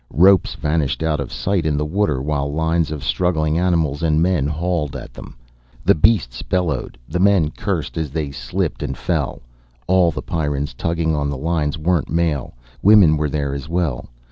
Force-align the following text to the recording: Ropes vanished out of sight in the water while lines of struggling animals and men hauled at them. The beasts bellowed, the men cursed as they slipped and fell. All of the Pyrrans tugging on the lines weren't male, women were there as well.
Ropes 0.15 0.55
vanished 0.55 1.03
out 1.03 1.19
of 1.19 1.31
sight 1.31 1.63
in 1.63 1.77
the 1.77 1.85
water 1.85 2.23
while 2.23 2.51
lines 2.51 2.89
of 2.89 3.03
struggling 3.03 3.59
animals 3.59 4.01
and 4.01 4.19
men 4.19 4.47
hauled 4.47 4.95
at 4.95 5.13
them. 5.13 5.35
The 5.85 5.93
beasts 5.93 6.41
bellowed, 6.41 6.97
the 7.07 7.19
men 7.19 7.51
cursed 7.51 7.99
as 7.99 8.09
they 8.09 8.31
slipped 8.31 8.81
and 8.81 8.97
fell. 8.97 9.43
All 9.85 10.07
of 10.07 10.15
the 10.15 10.23
Pyrrans 10.23 10.73
tugging 10.73 11.13
on 11.13 11.29
the 11.29 11.37
lines 11.37 11.77
weren't 11.77 12.09
male, 12.09 12.55
women 12.81 13.15
were 13.15 13.29
there 13.29 13.53
as 13.53 13.69
well. 13.69 14.07